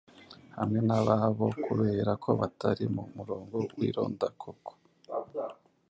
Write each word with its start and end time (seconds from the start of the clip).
hamwe 0.57 0.79
n'ababo 0.87 1.45
kubera 1.65 2.11
ko 2.23 2.29
batari 2.39 2.85
mu 2.95 3.03
murongo 3.15 3.55
w'irondakoko. 3.77 4.69